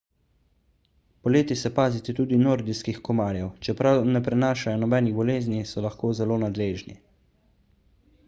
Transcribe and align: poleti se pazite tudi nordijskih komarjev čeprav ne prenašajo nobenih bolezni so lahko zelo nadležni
poleti 1.25 1.55
se 1.63 1.69
pazite 1.79 2.13
tudi 2.19 2.39
nordijskih 2.45 3.01
komarjev 3.09 3.51
čeprav 3.67 4.09
ne 4.15 4.23
prenašajo 4.29 4.79
nobenih 4.85 5.15
bolezni 5.19 5.61
so 5.73 5.83
lahko 5.87 6.11
zelo 6.21 6.39
nadležni 6.45 6.97